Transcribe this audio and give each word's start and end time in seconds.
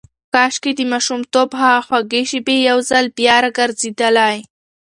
کاشکې 0.33 0.71
د 0.77 0.81
ماشومتوب 0.91 1.49
هغه 1.61 1.81
خوږې 1.87 2.21
شېبې 2.29 2.55
یو 2.69 2.77
ځل 2.89 3.05
بیا 3.17 3.35
راګرځېدلای. 3.43 4.37